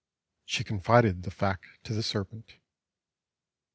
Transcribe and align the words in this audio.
She 0.45 0.63
confided 0.63 1.21
the 1.21 1.29
fact 1.29 1.67
to 1.83 1.93
the 1.93 2.01
Serpent. 2.01 2.55